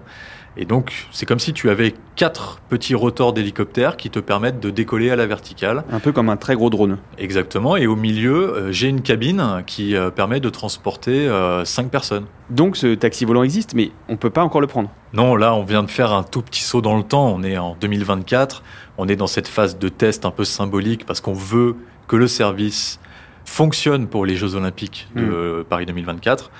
Et 0.56 0.66
donc, 0.66 1.06
c'est 1.12 1.24
comme 1.24 1.38
si 1.38 1.52
tu 1.52 1.70
avais 1.70 1.94
quatre 2.14 2.60
petits 2.68 2.94
rotors 2.94 3.32
d'hélicoptère 3.32 3.96
qui 3.96 4.10
te 4.10 4.18
permettent 4.18 4.60
de 4.60 4.68
décoller 4.68 5.10
à 5.10 5.16
la 5.16 5.26
verticale. 5.26 5.84
Un 5.90 5.98
peu 5.98 6.12
comme 6.12 6.28
un 6.28 6.36
très 6.36 6.54
gros 6.54 6.68
drone. 6.68 6.98
Exactement. 7.16 7.76
Et 7.76 7.86
au 7.86 7.96
milieu, 7.96 8.54
euh, 8.54 8.72
j'ai 8.72 8.88
une 8.88 9.00
cabine 9.00 9.62
qui 9.66 9.96
euh, 9.96 10.10
permet 10.10 10.40
de 10.40 10.50
transporter 10.50 11.26
euh, 11.26 11.64
cinq 11.64 11.90
personnes. 11.90 12.26
Donc, 12.50 12.76
ce 12.76 12.94
taxi 12.94 13.24
volant 13.24 13.42
existe, 13.42 13.74
mais 13.74 13.92
on 14.08 14.16
peut 14.16 14.30
pas 14.30 14.42
encore 14.42 14.60
le 14.60 14.66
prendre. 14.66 14.90
Non, 15.14 15.36
là, 15.36 15.54
on 15.54 15.64
vient 15.64 15.82
de 15.82 15.90
faire 15.90 16.12
un 16.12 16.22
tout 16.22 16.42
petit 16.42 16.62
saut 16.62 16.82
dans 16.82 16.98
le 16.98 17.02
temps. 17.02 17.32
On 17.34 17.42
est 17.42 17.56
en 17.56 17.74
2024. 17.80 18.62
On 18.98 19.08
est 19.08 19.16
dans 19.16 19.26
cette 19.26 19.48
phase 19.48 19.78
de 19.78 19.88
test 19.88 20.26
un 20.26 20.30
peu 20.30 20.44
symbolique 20.44 21.06
parce 21.06 21.22
qu'on 21.22 21.32
veut 21.32 21.76
que 22.08 22.16
le 22.16 22.26
service 22.26 23.00
fonctionne 23.46 24.06
pour 24.06 24.26
les 24.26 24.36
Jeux 24.36 24.54
Olympiques 24.54 25.08
de 25.16 25.64
Paris 25.68 25.86
2024. 25.86 26.50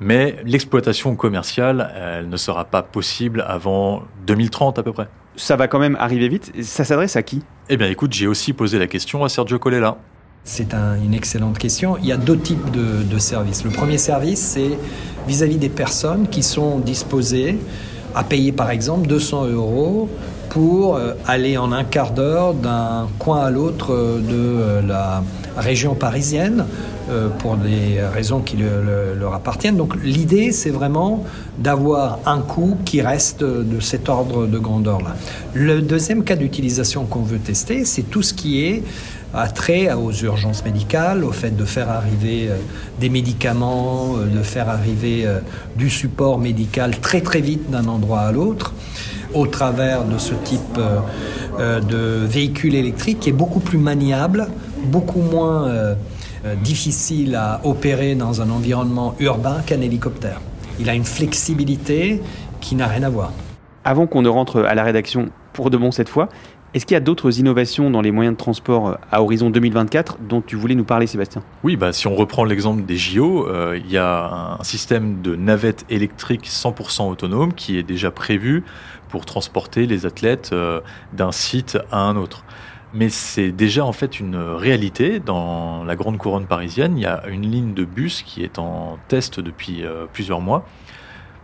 Mais 0.00 0.36
l'exploitation 0.44 1.14
commerciale, 1.16 1.92
elle 1.96 2.28
ne 2.28 2.36
sera 2.36 2.64
pas 2.64 2.82
possible 2.82 3.44
avant 3.46 4.02
2030 4.26 4.78
à 4.78 4.82
peu 4.82 4.92
près. 4.92 5.08
Ça 5.36 5.56
va 5.56 5.68
quand 5.68 5.78
même 5.78 5.96
arriver 6.00 6.28
vite. 6.28 6.52
Ça 6.62 6.84
s'adresse 6.84 7.16
à 7.16 7.22
qui? 7.22 7.42
Eh 7.68 7.76
bien, 7.76 7.88
écoute, 7.88 8.12
j'ai 8.12 8.26
aussi 8.26 8.52
posé 8.52 8.78
la 8.78 8.86
question 8.86 9.24
à 9.24 9.28
Sergio 9.28 9.58
Colella. 9.58 9.96
C'est 10.44 10.74
un- 10.74 10.94
une 11.02 11.14
excellente 11.14 11.58
question. 11.58 11.96
Il 11.98 12.06
y 12.06 12.12
a 12.12 12.16
deux 12.16 12.38
types 12.38 12.70
de, 12.70 13.02
de 13.02 13.18
services. 13.18 13.64
Le 13.64 13.70
premier 13.70 13.98
service, 13.98 14.40
c'est 14.40 14.78
vis-à-vis 15.26 15.56
des 15.56 15.68
personnes 15.68 16.28
qui 16.28 16.42
sont 16.42 16.78
disposées 16.78 17.58
à 18.14 18.22
payer 18.22 18.52
par 18.52 18.70
exemple 18.70 19.08
200 19.08 19.46
euros 19.46 20.08
pour 20.56 20.96
euh, 20.96 21.12
aller 21.26 21.58
en 21.58 21.70
un 21.70 21.84
quart 21.84 22.12
d'heure 22.12 22.54
d'un 22.54 23.08
coin 23.18 23.44
à 23.44 23.50
l'autre 23.50 23.92
euh, 23.92 24.20
de 24.20 24.32
euh, 24.32 24.80
la 24.80 25.22
région 25.54 25.94
parisienne 25.94 26.64
pour 27.38 27.56
des 27.56 28.00
raisons 28.00 28.40
qui 28.40 28.56
leur 28.56 29.32
appartiennent. 29.32 29.76
Donc 29.76 29.94
l'idée, 30.02 30.50
c'est 30.50 30.70
vraiment 30.70 31.24
d'avoir 31.56 32.18
un 32.26 32.40
coût 32.40 32.76
qui 32.84 33.00
reste 33.00 33.44
de 33.44 33.78
cet 33.78 34.08
ordre 34.08 34.48
de 34.48 34.58
grandeur-là. 34.58 35.14
Le 35.54 35.82
deuxième 35.82 36.24
cas 36.24 36.34
d'utilisation 36.34 37.04
qu'on 37.04 37.22
veut 37.22 37.38
tester, 37.38 37.84
c'est 37.84 38.02
tout 38.02 38.22
ce 38.22 38.34
qui 38.34 38.64
est 38.64 38.82
a 39.32 39.46
trait 39.48 39.92
aux 39.92 40.10
urgences 40.10 40.64
médicales, 40.64 41.22
au 41.22 41.30
fait 41.30 41.56
de 41.56 41.64
faire 41.64 41.90
arriver 41.90 42.50
des 42.98 43.08
médicaments, 43.08 44.16
de 44.16 44.42
faire 44.42 44.68
arriver 44.68 45.26
du 45.76 45.88
support 45.88 46.38
médical 46.40 46.98
très 46.98 47.20
très 47.20 47.40
vite 47.40 47.70
d'un 47.70 47.86
endroit 47.86 48.22
à 48.22 48.32
l'autre 48.32 48.74
au 49.36 49.46
travers 49.46 50.04
de 50.04 50.18
ce 50.18 50.34
type 50.34 50.60
euh, 50.78 50.98
euh, 51.60 51.80
de 51.80 52.26
véhicule 52.26 52.74
électrique 52.74 53.20
qui 53.20 53.28
est 53.28 53.34
beaucoup 53.34 53.60
plus 53.60 53.78
maniable, 53.78 54.48
beaucoup 54.84 55.20
moins 55.20 55.68
euh, 55.68 55.94
difficile 56.62 57.34
à 57.34 57.60
opérer 57.64 58.14
dans 58.14 58.40
un 58.40 58.50
environnement 58.50 59.14
urbain 59.20 59.60
qu'un 59.66 59.80
hélicoptère. 59.80 60.40
Il 60.80 60.88
a 60.88 60.94
une 60.94 61.04
flexibilité 61.04 62.22
qui 62.60 62.74
n'a 62.74 62.86
rien 62.86 63.02
à 63.02 63.10
voir. 63.10 63.32
Avant 63.84 64.06
qu'on 64.06 64.22
ne 64.22 64.28
rentre 64.28 64.62
à 64.62 64.74
la 64.74 64.84
rédaction 64.84 65.28
pour 65.52 65.70
de 65.70 65.76
bon 65.76 65.90
cette 65.90 66.08
fois, 66.08 66.28
est-ce 66.74 66.84
qu'il 66.84 66.94
y 66.94 66.98
a 66.98 67.00
d'autres 67.00 67.38
innovations 67.38 67.90
dans 67.90 68.02
les 68.02 68.10
moyens 68.10 68.36
de 68.36 68.38
transport 68.38 68.98
à 69.10 69.22
horizon 69.22 69.48
2024 69.50 70.18
dont 70.28 70.42
tu 70.42 70.56
voulais 70.56 70.74
nous 70.74 70.84
parler, 70.84 71.06
Sébastien? 71.06 71.42
Oui, 71.62 71.76
bah, 71.76 71.92
si 71.92 72.06
on 72.06 72.14
reprend 72.14 72.44
l'exemple 72.44 72.84
des 72.84 72.96
JO, 72.96 73.48
il 73.74 73.90
y 73.90 73.96
a 73.96 74.56
un 74.60 74.64
système 74.64 75.22
de 75.22 75.36
navette 75.36 75.86
électrique 75.88 76.46
100% 76.46 77.10
autonome 77.10 77.54
qui 77.54 77.78
est 77.78 77.82
déjà 77.82 78.10
prévu 78.10 78.64
pour 79.08 79.24
transporter 79.24 79.86
les 79.86 80.06
athlètes 80.06 80.50
euh, 80.52 80.80
d'un 81.12 81.32
site 81.32 81.78
à 81.90 82.00
un 82.00 82.16
autre. 82.16 82.44
Mais 82.94 83.08
c'est 83.08 83.52
déjà 83.52 83.84
en 83.84 83.92
fait 83.92 84.20
une 84.20 84.36
réalité 84.36 85.20
dans 85.20 85.84
la 85.84 85.96
grande 85.96 86.18
couronne 86.18 86.46
parisienne. 86.46 86.96
Il 86.96 87.02
y 87.02 87.06
a 87.06 87.26
une 87.28 87.50
ligne 87.50 87.74
de 87.74 87.84
bus 87.84 88.22
qui 88.22 88.42
est 88.42 88.58
en 88.58 88.98
test 89.08 89.40
depuis 89.40 89.84
euh, 89.84 90.06
plusieurs 90.12 90.40
mois 90.40 90.64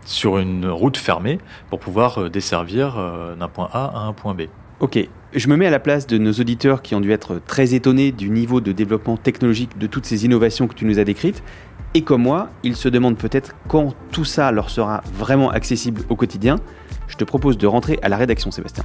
sur 0.04 0.38
une 0.38 0.66
route 0.66 0.96
fermée 0.96 1.38
pour 1.68 1.78
pouvoir 1.78 2.22
euh, 2.22 2.30
desservir 2.30 2.96
d'un 3.38 3.48
point 3.48 3.68
A 3.72 3.86
à 3.86 3.98
un 4.00 4.12
point 4.12 4.34
B. 4.34 4.42
Ok, 4.80 4.98
je 5.34 5.48
me 5.48 5.56
mets 5.56 5.66
à 5.66 5.70
la 5.70 5.80
place 5.80 6.06
de 6.06 6.18
nos 6.18 6.32
auditeurs 6.32 6.82
qui 6.82 6.94
ont 6.94 7.00
dû 7.00 7.10
être 7.12 7.40
très 7.46 7.74
étonnés 7.74 8.12
du 8.12 8.28
niveau 8.30 8.60
de 8.60 8.72
développement 8.72 9.16
technologique 9.16 9.78
de 9.78 9.86
toutes 9.86 10.04
ces 10.04 10.24
innovations 10.24 10.68
que 10.68 10.74
tu 10.74 10.84
nous 10.84 10.98
as 10.98 11.04
décrites. 11.04 11.42
Et 11.94 12.02
comme 12.02 12.22
moi, 12.22 12.50
ils 12.62 12.76
se 12.76 12.88
demandent 12.88 13.18
peut-être 13.18 13.54
quand 13.68 13.94
tout 14.10 14.24
ça 14.24 14.50
leur 14.52 14.70
sera 14.70 15.02
vraiment 15.14 15.50
accessible 15.50 16.02
au 16.08 16.16
quotidien. 16.16 16.56
Je 17.08 17.16
te 17.16 17.24
propose 17.24 17.58
de 17.58 17.66
rentrer 17.66 17.98
à 18.02 18.08
la 18.08 18.16
rédaction, 18.16 18.50
Sébastien. 18.50 18.84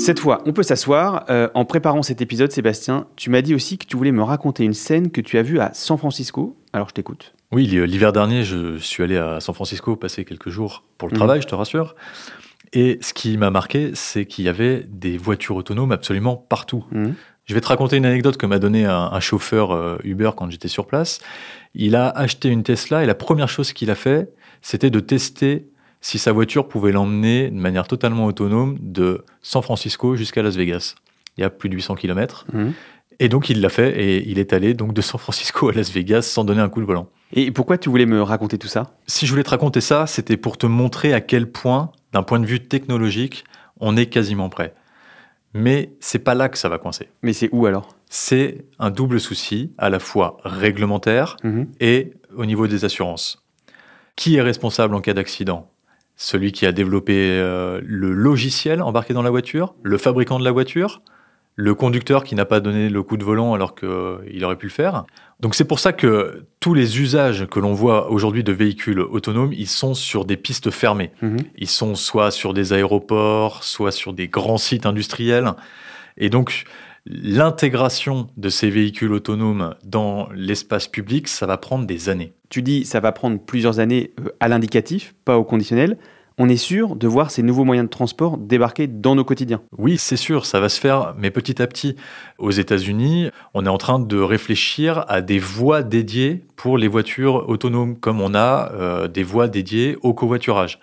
Cette 0.00 0.18
fois, 0.18 0.42
on 0.46 0.54
peut 0.54 0.62
s'asseoir. 0.62 1.26
Euh, 1.28 1.48
en 1.52 1.66
préparant 1.66 2.02
cet 2.02 2.22
épisode, 2.22 2.50
Sébastien, 2.50 3.06
tu 3.16 3.28
m'as 3.28 3.42
dit 3.42 3.54
aussi 3.54 3.76
que 3.76 3.84
tu 3.84 3.98
voulais 3.98 4.12
me 4.12 4.22
raconter 4.22 4.64
une 4.64 4.72
scène 4.72 5.10
que 5.10 5.20
tu 5.20 5.36
as 5.36 5.42
vue 5.42 5.60
à 5.60 5.72
San 5.74 5.98
Francisco. 5.98 6.56
Alors 6.72 6.88
je 6.88 6.94
t'écoute. 6.94 7.34
Oui, 7.52 7.66
l'hiver 7.66 8.12
dernier, 8.12 8.42
je 8.42 8.78
suis 8.78 9.02
allé 9.02 9.18
à 9.18 9.40
San 9.40 9.54
Francisco 9.54 9.96
passer 9.96 10.24
quelques 10.24 10.48
jours 10.48 10.84
pour 10.96 11.08
le 11.08 11.12
mmh. 11.12 11.18
travail, 11.18 11.42
je 11.42 11.46
te 11.46 11.54
rassure. 11.54 11.96
Et 12.72 12.98
ce 13.02 13.12
qui 13.12 13.36
m'a 13.36 13.50
marqué, 13.50 13.90
c'est 13.92 14.24
qu'il 14.24 14.46
y 14.46 14.48
avait 14.48 14.86
des 14.88 15.18
voitures 15.18 15.56
autonomes 15.56 15.92
absolument 15.92 16.36
partout. 16.36 16.86
Mmh. 16.92 17.10
Je 17.44 17.54
vais 17.54 17.60
te 17.60 17.66
raconter 17.66 17.98
une 17.98 18.06
anecdote 18.06 18.38
que 18.38 18.46
m'a 18.46 18.58
donné 18.58 18.86
un, 18.86 19.20
chauffeur 19.20 19.72
euh, 19.72 19.98
Uber 20.04 20.30
quand 20.34 20.50
j'étais 20.50 20.68
sur 20.68 20.86
place. 20.86 21.18
Il 21.74 21.94
a 21.94 22.08
acheté 22.08 22.48
une 22.48 22.62
Tesla 22.62 23.02
et 23.02 23.06
la 23.06 23.14
première 23.14 23.50
chose 23.50 23.74
qu'il 23.74 23.90
a 23.90 23.96
fait, 23.96 24.32
c'était 24.62 24.90
de 24.90 25.00
tester 25.00 25.68
si 26.00 26.18
sa 26.18 26.32
voiture 26.32 26.68
pouvait 26.68 26.92
l'emmener 26.92 27.50
de 27.50 27.58
manière 27.58 27.86
totalement 27.86 28.26
autonome 28.26 28.78
de 28.80 29.24
San 29.42 29.62
Francisco 29.62 30.16
jusqu'à 30.16 30.42
Las 30.42 30.56
Vegas. 30.56 30.94
Il 31.36 31.42
y 31.42 31.44
a 31.44 31.50
plus 31.50 31.68
de 31.68 31.74
800 31.74 31.94
km. 31.94 32.46
Mmh. 32.52 32.70
Et 33.18 33.28
donc 33.28 33.50
il 33.50 33.60
l'a 33.60 33.68
fait 33.68 34.00
et 34.00 34.28
il 34.28 34.38
est 34.38 34.54
allé 34.54 34.72
donc 34.72 34.94
de 34.94 35.02
San 35.02 35.20
Francisco 35.20 35.68
à 35.68 35.72
Las 35.72 35.92
Vegas 35.92 36.22
sans 36.22 36.44
donner 36.44 36.62
un 36.62 36.70
coup 36.70 36.80
de 36.80 36.86
volant. 36.86 37.08
Et 37.32 37.50
pourquoi 37.50 37.76
tu 37.76 37.90
voulais 37.90 38.06
me 38.06 38.22
raconter 38.22 38.58
tout 38.58 38.66
ça? 38.66 38.94
Si 39.06 39.26
je 39.26 39.30
voulais 39.30 39.44
te 39.44 39.50
raconter 39.50 39.80
ça, 39.80 40.06
c'était 40.06 40.38
pour 40.38 40.56
te 40.56 40.66
montrer 40.66 41.12
à 41.12 41.20
quel 41.20 41.50
point 41.50 41.92
d'un 42.12 42.22
point 42.22 42.40
de 42.40 42.46
vue 42.46 42.60
technologique, 42.60 43.44
on 43.78 43.96
est 43.96 44.06
quasiment 44.06 44.48
prêt. 44.48 44.74
Mais 45.52 45.92
c'est 46.00 46.20
pas 46.20 46.34
là 46.34 46.48
que 46.48 46.58
ça 46.58 46.68
va 46.68 46.78
coincer. 46.78 47.08
Mais 47.22 47.32
c'est 47.32 47.50
où 47.52 47.66
alors? 47.66 47.94
C'est 48.08 48.64
un 48.78 48.90
double 48.90 49.20
souci, 49.20 49.72
à 49.78 49.90
la 49.90 49.98
fois 49.98 50.38
réglementaire 50.42 51.36
mhm. 51.44 51.68
et 51.78 52.12
au 52.36 52.46
niveau 52.46 52.66
des 52.66 52.84
assurances. 52.84 53.44
Qui 54.16 54.36
est 54.36 54.42
responsable 54.42 54.94
en 54.94 55.00
cas 55.00 55.14
d'accident? 55.14 55.70
Celui 56.22 56.52
qui 56.52 56.66
a 56.66 56.72
développé 56.72 57.14
euh, 57.16 57.80
le 57.82 58.12
logiciel 58.12 58.82
embarqué 58.82 59.14
dans 59.14 59.22
la 59.22 59.30
voiture, 59.30 59.74
le 59.82 59.96
fabricant 59.96 60.38
de 60.38 60.44
la 60.44 60.50
voiture, 60.50 61.00
le 61.56 61.74
conducteur 61.74 62.24
qui 62.24 62.34
n'a 62.34 62.44
pas 62.44 62.60
donné 62.60 62.90
le 62.90 63.02
coup 63.02 63.16
de 63.16 63.24
volant 63.24 63.54
alors 63.54 63.74
qu'il 63.74 63.88
euh, 63.88 64.42
aurait 64.42 64.56
pu 64.56 64.66
le 64.66 64.70
faire. 64.72 65.06
Donc 65.40 65.54
c'est 65.54 65.64
pour 65.64 65.78
ça 65.78 65.94
que 65.94 66.44
tous 66.60 66.74
les 66.74 67.00
usages 67.00 67.46
que 67.46 67.58
l'on 67.58 67.72
voit 67.72 68.10
aujourd'hui 68.10 68.44
de 68.44 68.52
véhicules 68.52 69.00
autonomes, 69.00 69.54
ils 69.54 69.66
sont 69.66 69.94
sur 69.94 70.26
des 70.26 70.36
pistes 70.36 70.70
fermées. 70.70 71.10
Mhm. 71.22 71.38
Ils 71.56 71.70
sont 71.70 71.94
soit 71.94 72.30
sur 72.30 72.52
des 72.52 72.74
aéroports, 72.74 73.64
soit 73.64 73.90
sur 73.90 74.12
des 74.12 74.28
grands 74.28 74.58
sites 74.58 74.84
industriels. 74.84 75.54
Et 76.18 76.28
donc 76.28 76.64
l'intégration 77.06 78.28
de 78.36 78.48
ces 78.48 78.70
véhicules 78.70 79.12
autonomes 79.12 79.74
dans 79.84 80.28
l'espace 80.34 80.86
public, 80.88 81.28
ça 81.28 81.46
va 81.46 81.56
prendre 81.56 81.86
des 81.86 82.08
années. 82.08 82.32
Tu 82.48 82.62
dis 82.62 82.84
ça 82.84 83.00
va 83.00 83.12
prendre 83.12 83.38
plusieurs 83.38 83.78
années 83.78 84.12
euh, 84.20 84.30
à 84.40 84.48
l'indicatif, 84.48 85.14
pas 85.24 85.38
au 85.38 85.44
conditionnel 85.44 85.96
on 86.42 86.48
est 86.48 86.56
sûr 86.56 86.96
de 86.96 87.06
voir 87.06 87.30
ces 87.30 87.42
nouveaux 87.42 87.64
moyens 87.64 87.86
de 87.86 87.90
transport 87.90 88.38
débarquer 88.38 88.86
dans 88.86 89.14
nos 89.14 89.24
quotidiens. 89.24 89.60
Oui, 89.76 89.98
c'est 89.98 90.16
sûr, 90.16 90.46
ça 90.46 90.58
va 90.58 90.70
se 90.70 90.80
faire, 90.80 91.14
mais 91.18 91.30
petit 91.30 91.60
à 91.60 91.66
petit. 91.66 91.96
Aux 92.38 92.50
États-Unis, 92.50 93.28
on 93.52 93.66
est 93.66 93.68
en 93.68 93.76
train 93.76 93.98
de 93.98 94.18
réfléchir 94.18 95.04
à 95.08 95.20
des 95.20 95.38
voies 95.38 95.82
dédiées 95.82 96.42
pour 96.56 96.78
les 96.78 96.88
voitures 96.88 97.46
autonomes, 97.50 97.94
comme 97.94 98.22
on 98.22 98.34
a 98.34 98.72
euh, 98.72 99.06
des 99.06 99.22
voies 99.22 99.48
dédiées 99.48 99.98
au 100.00 100.14
covoiturage. 100.14 100.80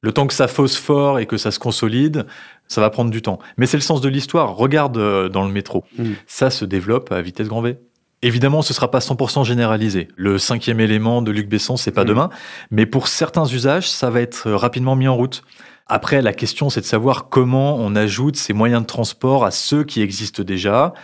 Le 0.00 0.12
temps 0.12 0.28
que 0.28 0.34
ça 0.34 0.46
phosphore 0.46 1.18
et 1.18 1.26
que 1.26 1.38
ça 1.38 1.50
se 1.50 1.58
consolide, 1.58 2.26
ça 2.68 2.80
va 2.80 2.90
prendre 2.90 3.10
du 3.10 3.22
temps. 3.22 3.38
Mais 3.56 3.66
c'est 3.66 3.76
le 3.76 3.82
sens 3.82 4.00
de 4.00 4.08
l'histoire. 4.08 4.56
Regarde 4.56 4.96
euh, 4.96 5.28
dans 5.28 5.44
le 5.44 5.52
métro. 5.52 5.84
Mm. 5.98 6.12
Ça 6.26 6.50
se 6.50 6.64
développe 6.64 7.12
à 7.12 7.20
vitesse 7.22 7.48
grand 7.48 7.62
V. 7.62 7.78
Évidemment, 8.22 8.62
ce 8.62 8.72
ne 8.72 8.74
sera 8.74 8.90
pas 8.90 9.00
100% 9.00 9.44
généralisé. 9.44 10.08
Le 10.16 10.38
cinquième 10.38 10.80
élément 10.80 11.20
de 11.20 11.30
Luc 11.30 11.48
Besson, 11.48 11.76
c'est 11.76 11.90
pas 11.90 12.04
mm. 12.04 12.08
demain, 12.08 12.30
mais 12.70 12.86
pour 12.86 13.08
certains 13.08 13.44
usages, 13.44 13.90
ça 13.90 14.10
va 14.10 14.20
être 14.20 14.50
rapidement 14.50 14.96
mis 14.96 15.08
en 15.08 15.16
route. 15.16 15.42
Après, 15.86 16.22
la 16.22 16.32
question, 16.32 16.70
c'est 16.70 16.80
de 16.80 16.86
savoir 16.86 17.28
comment 17.28 17.76
on 17.76 17.94
ajoute 17.94 18.36
ces 18.36 18.54
moyens 18.54 18.80
de 18.80 18.86
transport 18.86 19.44
à 19.44 19.50
ceux 19.50 19.84
qui 19.84 20.00
existent 20.00 20.42
déjà. 20.42 20.94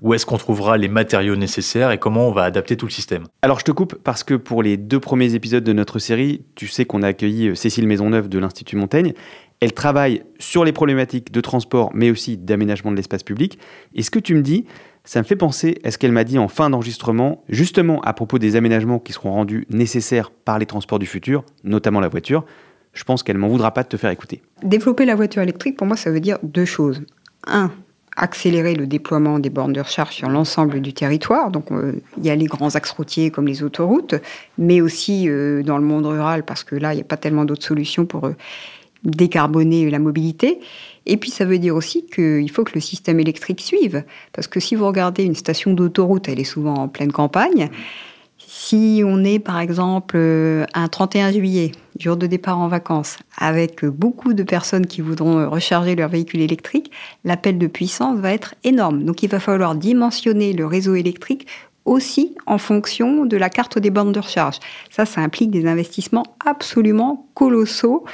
Où 0.00 0.12
est-ce 0.12 0.26
qu'on 0.26 0.38
trouvera 0.38 0.76
les 0.76 0.88
matériaux 0.88 1.36
nécessaires 1.36 1.92
et 1.92 1.98
comment 1.98 2.28
on 2.28 2.32
va 2.32 2.42
adapter 2.42 2.76
tout 2.76 2.86
le 2.86 2.90
système? 2.90 3.26
Alors 3.42 3.60
je 3.60 3.64
te 3.64 3.70
coupe 3.70 3.94
parce 4.02 4.24
que 4.24 4.34
pour 4.34 4.62
les 4.62 4.76
deux 4.76 4.98
premiers 4.98 5.34
épisodes 5.34 5.62
de 5.62 5.72
notre 5.72 6.00
série, 6.00 6.44
tu 6.56 6.66
sais 6.66 6.84
qu'on 6.84 7.02
a 7.02 7.08
accueilli 7.08 7.48
euh, 7.50 7.54
Cécile 7.54 7.86
Maisonneuve 7.86 8.28
de 8.28 8.40
l'Institut 8.40 8.74
Montaigne. 8.74 9.12
Elle 9.64 9.72
travaille 9.72 10.24
sur 10.38 10.62
les 10.62 10.72
problématiques 10.72 11.32
de 11.32 11.40
transport 11.40 11.90
mais 11.94 12.10
aussi 12.10 12.36
d'aménagement 12.36 12.90
de 12.90 12.96
l'espace 12.96 13.22
public. 13.22 13.58
Et 13.94 14.02
ce 14.02 14.10
que 14.10 14.18
tu 14.18 14.34
me 14.34 14.42
dis, 14.42 14.66
ça 15.04 15.20
me 15.20 15.24
fait 15.24 15.36
penser 15.36 15.78
à 15.84 15.90
ce 15.90 15.96
qu'elle 15.96 16.12
m'a 16.12 16.24
dit 16.24 16.38
en 16.38 16.48
fin 16.48 16.68
d'enregistrement, 16.68 17.42
justement 17.48 18.02
à 18.02 18.12
propos 18.12 18.38
des 18.38 18.56
aménagements 18.56 18.98
qui 18.98 19.14
seront 19.14 19.32
rendus 19.32 19.66
nécessaires 19.70 20.30
par 20.30 20.58
les 20.58 20.66
transports 20.66 20.98
du 20.98 21.06
futur, 21.06 21.44
notamment 21.62 22.00
la 22.00 22.08
voiture. 22.08 22.44
Je 22.92 23.04
pense 23.04 23.22
qu'elle 23.22 23.38
m'en 23.38 23.48
voudra 23.48 23.72
pas 23.72 23.84
de 23.84 23.88
te 23.88 23.96
faire 23.96 24.10
écouter. 24.10 24.42
Développer 24.62 25.06
la 25.06 25.14
voiture 25.14 25.40
électrique, 25.40 25.78
pour 25.78 25.86
moi, 25.86 25.96
ça 25.96 26.10
veut 26.10 26.20
dire 26.20 26.36
deux 26.42 26.66
choses. 26.66 27.00
Un, 27.46 27.70
accélérer 28.18 28.74
le 28.74 28.86
déploiement 28.86 29.38
des 29.38 29.48
bornes 29.48 29.72
de 29.72 29.80
recharge 29.80 30.14
sur 30.14 30.28
l'ensemble 30.28 30.82
du 30.82 30.92
territoire. 30.92 31.50
Donc, 31.50 31.72
euh, 31.72 31.94
il 32.18 32.26
y 32.26 32.28
a 32.28 32.36
les 32.36 32.46
grands 32.46 32.74
axes 32.74 32.90
routiers 32.90 33.30
comme 33.30 33.46
les 33.46 33.62
autoroutes, 33.62 34.14
mais 34.58 34.82
aussi 34.82 35.26
euh, 35.30 35.62
dans 35.62 35.78
le 35.78 35.84
monde 35.84 36.04
rural, 36.04 36.44
parce 36.44 36.64
que 36.64 36.76
là, 36.76 36.92
il 36.92 36.96
n'y 36.96 37.02
a 37.02 37.06
pas 37.06 37.16
tellement 37.16 37.46
d'autres 37.46 37.64
solutions 37.64 38.04
pour 38.04 38.26
euh, 38.26 38.36
décarboner 39.04 39.90
la 39.90 39.98
mobilité. 39.98 40.60
Et 41.06 41.16
puis 41.16 41.30
ça 41.30 41.44
veut 41.44 41.58
dire 41.58 41.76
aussi 41.76 42.06
qu'il 42.06 42.50
faut 42.50 42.64
que 42.64 42.72
le 42.74 42.80
système 42.80 43.20
électrique 43.20 43.60
suive. 43.60 44.04
Parce 44.32 44.46
que 44.46 44.60
si 44.60 44.74
vous 44.74 44.86
regardez 44.86 45.24
une 45.24 45.34
station 45.34 45.72
d'autoroute, 45.72 46.28
elle 46.28 46.40
est 46.40 46.44
souvent 46.44 46.74
en 46.74 46.88
pleine 46.88 47.12
campagne. 47.12 47.70
Si 48.38 49.02
on 49.04 49.24
est 49.24 49.38
par 49.38 49.60
exemple 49.60 50.16
euh, 50.16 50.64
un 50.74 50.88
31 50.88 51.32
juillet, 51.32 51.72
jour 51.98 52.16
de 52.16 52.26
départ 52.26 52.58
en 52.58 52.68
vacances, 52.68 53.18
avec 53.38 53.84
beaucoup 53.84 54.34
de 54.34 54.42
personnes 54.42 54.86
qui 54.86 55.00
voudront 55.00 55.48
recharger 55.48 55.94
leur 55.94 56.08
véhicule 56.08 56.40
électrique, 56.40 56.90
l'appel 57.24 57.58
de 57.58 57.66
puissance 57.66 58.18
va 58.18 58.32
être 58.32 58.54
énorme. 58.64 59.04
Donc 59.04 59.22
il 59.22 59.28
va 59.28 59.40
falloir 59.40 59.74
dimensionner 59.74 60.52
le 60.52 60.66
réseau 60.66 60.94
électrique 60.94 61.46
aussi 61.84 62.34
en 62.46 62.58
fonction 62.58 63.26
de 63.26 63.36
la 63.36 63.50
carte 63.50 63.78
des 63.78 63.90
bornes 63.90 64.12
de 64.12 64.20
recharge. 64.20 64.58
Ça, 64.90 65.04
ça 65.04 65.20
implique 65.20 65.50
des 65.50 65.66
investissements 65.66 66.24
absolument 66.44 67.28
colossaux. 67.34 68.04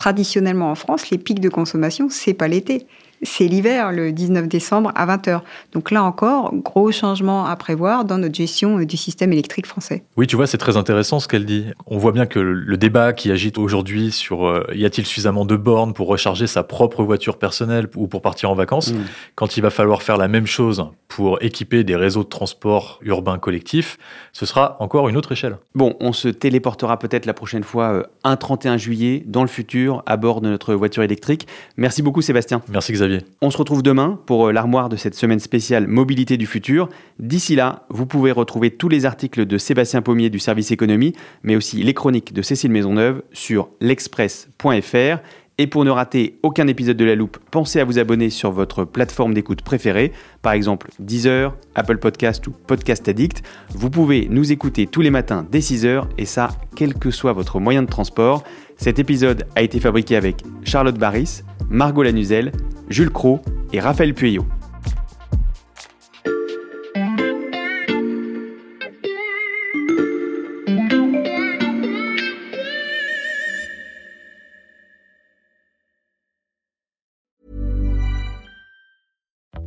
Traditionnellement 0.00 0.70
en 0.70 0.74
France, 0.74 1.10
les 1.10 1.18
pics 1.18 1.40
de 1.40 1.50
consommation, 1.50 2.08
c'est 2.08 2.32
pas 2.32 2.48
l'été 2.48 2.86
c'est 3.22 3.46
l'hiver, 3.46 3.92
le 3.92 4.12
19 4.12 4.48
décembre 4.48 4.92
à 4.94 5.06
20h. 5.06 5.40
Donc 5.72 5.90
là 5.90 6.02
encore, 6.02 6.54
gros 6.54 6.90
changement 6.90 7.46
à 7.46 7.56
prévoir 7.56 8.04
dans 8.04 8.18
notre 8.18 8.34
gestion 8.34 8.78
du 8.78 8.96
système 8.96 9.32
électrique 9.32 9.66
français. 9.66 10.04
Oui, 10.16 10.26
tu 10.26 10.36
vois, 10.36 10.46
c'est 10.46 10.58
très 10.58 10.76
intéressant 10.76 11.20
ce 11.20 11.28
qu'elle 11.28 11.44
dit. 11.44 11.66
On 11.86 11.98
voit 11.98 12.12
bien 12.12 12.26
que 12.26 12.38
le 12.38 12.76
débat 12.76 13.12
qui 13.12 13.30
agite 13.30 13.58
aujourd'hui 13.58 14.10
sur 14.10 14.46
euh, 14.46 14.66
y 14.74 14.84
a-t-il 14.84 15.06
suffisamment 15.06 15.44
de 15.44 15.56
bornes 15.56 15.92
pour 15.92 16.08
recharger 16.08 16.46
sa 16.46 16.62
propre 16.62 17.02
voiture 17.02 17.38
personnelle 17.38 17.88
ou 17.96 18.06
pour 18.06 18.22
partir 18.22 18.50
en 18.50 18.54
vacances, 18.54 18.92
mm. 18.92 19.00
quand 19.34 19.56
il 19.56 19.60
va 19.60 19.70
falloir 19.70 20.02
faire 20.02 20.16
la 20.16 20.28
même 20.28 20.46
chose 20.46 20.86
pour 21.08 21.42
équiper 21.42 21.84
des 21.84 21.96
réseaux 21.96 22.22
de 22.22 22.28
transport 22.28 23.00
urbains 23.02 23.38
collectifs, 23.38 23.98
ce 24.32 24.46
sera 24.46 24.76
encore 24.80 25.08
une 25.08 25.16
autre 25.16 25.32
échelle. 25.32 25.56
Bon, 25.74 25.96
on 26.00 26.12
se 26.12 26.28
téléportera 26.28 26.98
peut-être 26.98 27.26
la 27.26 27.34
prochaine 27.34 27.64
fois 27.64 27.92
euh, 27.92 28.02
un 28.24 28.36
31 28.36 28.76
juillet 28.76 29.22
dans 29.26 29.42
le 29.42 29.48
futur 29.48 30.02
à 30.06 30.16
bord 30.16 30.40
de 30.40 30.48
notre 30.48 30.74
voiture 30.74 31.02
électrique. 31.02 31.46
Merci 31.76 32.02
beaucoup 32.02 32.22
Sébastien. 32.22 32.62
Merci 32.68 32.92
Xavier. 32.92 33.09
On 33.40 33.50
se 33.50 33.56
retrouve 33.56 33.82
demain 33.82 34.18
pour 34.26 34.48
euh, 34.48 34.52
l'armoire 34.52 34.88
de 34.88 34.96
cette 34.96 35.14
semaine 35.14 35.40
spéciale 35.40 35.86
Mobilité 35.86 36.36
du 36.36 36.46
futur. 36.46 36.88
D'ici 37.18 37.56
là, 37.56 37.84
vous 37.88 38.06
pouvez 38.06 38.32
retrouver 38.32 38.70
tous 38.70 38.88
les 38.88 39.06
articles 39.06 39.46
de 39.46 39.58
Sébastien 39.58 40.02
Pommier 40.02 40.30
du 40.30 40.38
service 40.38 40.70
économie, 40.70 41.12
mais 41.42 41.56
aussi 41.56 41.82
les 41.82 41.94
chroniques 41.94 42.32
de 42.32 42.42
Cécile 42.42 42.70
Maisonneuve 42.70 43.22
sur 43.32 43.68
l'express.fr. 43.80 45.20
Et 45.60 45.66
pour 45.66 45.84
ne 45.84 45.90
rater 45.90 46.38
aucun 46.42 46.66
épisode 46.68 46.96
de 46.96 47.04
La 47.04 47.14
Loupe, 47.14 47.36
pensez 47.50 47.80
à 47.80 47.84
vous 47.84 47.98
abonner 47.98 48.30
sur 48.30 48.50
votre 48.50 48.86
plateforme 48.86 49.34
d'écoute 49.34 49.60
préférée, 49.60 50.10
par 50.40 50.54
exemple 50.54 50.90
Deezer, 50.98 51.54
Apple 51.74 51.98
Podcast 51.98 52.46
ou 52.46 52.52
Podcast 52.52 53.06
Addict. 53.08 53.42
Vous 53.74 53.90
pouvez 53.90 54.26
nous 54.30 54.52
écouter 54.52 54.86
tous 54.86 55.02
les 55.02 55.10
matins 55.10 55.46
dès 55.52 55.58
6h 55.58 56.04
et 56.16 56.24
ça, 56.24 56.48
quel 56.76 56.94
que 56.94 57.10
soit 57.10 57.34
votre 57.34 57.60
moyen 57.60 57.82
de 57.82 57.90
transport. 57.90 58.42
Cet 58.78 58.98
épisode 58.98 59.46
a 59.54 59.60
été 59.60 59.80
fabriqué 59.80 60.16
avec 60.16 60.42
Charlotte 60.64 60.98
Barris, 60.98 61.42
Margot 61.68 62.04
Lanuzel, 62.04 62.52
Jules 62.90 63.10
Cro 63.10 63.40
et 63.72 63.78
Raphaël 63.80 64.14
Pueyo. 64.14 64.44